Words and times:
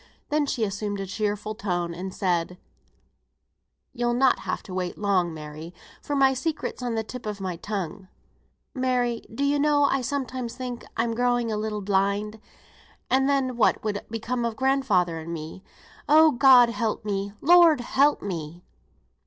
Then 0.29 0.47
she 0.47 0.63
assumed 0.63 0.99
a 0.99 1.05
cheerful 1.05 1.53
tone, 1.53 1.93
and 1.93 2.11
said, 2.11 2.57
"You'll 3.93 4.15
not 4.15 4.39
have 4.39 4.63
to 4.63 4.73
wait 4.73 4.97
long, 4.97 5.31
Mary, 5.31 5.75
for 6.01 6.15
my 6.15 6.33
secret's 6.33 6.81
on 6.81 6.95
the 6.95 7.03
tip 7.03 7.27
of 7.27 7.39
my 7.39 7.55
tongue. 7.57 8.07
Mary! 8.73 9.21
do 9.31 9.43
you 9.43 9.59
know 9.59 9.83
I 9.83 10.01
sometimes 10.01 10.55
think 10.55 10.83
I'm 10.97 11.13
growing 11.13 11.51
a 11.51 11.55
little 11.55 11.81
blind, 11.81 12.39
and 13.11 13.29
then 13.29 13.55
what 13.57 13.83
would 13.83 14.03
become 14.09 14.43
of 14.43 14.55
grandfather 14.55 15.19
and 15.19 15.31
me? 15.31 15.63
Oh, 16.09 16.31
God 16.31 16.71
help 16.71 17.05
me, 17.05 17.33
Lord 17.39 17.81
help 17.81 18.23
me!" 18.23 18.63